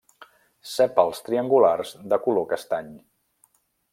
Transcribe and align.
Sèpals 0.69 1.19
triangulars, 1.27 1.93
de 2.15 2.21
color 2.25 2.47
castany. 2.55 2.91